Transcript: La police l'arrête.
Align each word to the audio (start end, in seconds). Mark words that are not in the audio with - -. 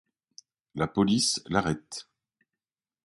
La 0.73 0.87
police 0.87 1.43
l'arrête. 1.45 2.09